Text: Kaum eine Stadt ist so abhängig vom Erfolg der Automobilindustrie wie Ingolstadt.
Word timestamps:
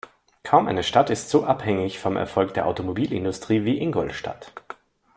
Kaum 0.41 0.67
eine 0.67 0.81
Stadt 0.81 1.11
ist 1.11 1.29
so 1.29 1.43
abhängig 1.45 1.99
vom 1.99 2.17
Erfolg 2.17 2.55
der 2.55 2.65
Automobilindustrie 2.65 3.65
wie 3.65 3.77
Ingolstadt. 3.77 4.51